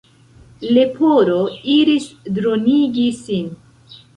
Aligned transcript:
Leporo 0.77 1.37
iris 1.75 2.09
dronigi 2.39 3.07
sin. 3.23 3.57